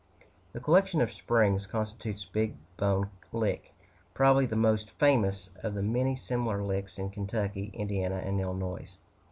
[0.51, 3.71] This collection of springs constitutes Big Bone Lick,
[4.15, 8.89] probably the most famous of the many similar licks in Kentucky, Indiana, and Illinois.